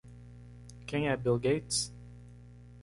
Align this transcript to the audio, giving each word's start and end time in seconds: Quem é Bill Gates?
Quem 0.87 1.09
é 1.09 1.15
Bill 1.15 1.37
Gates? 1.37 1.93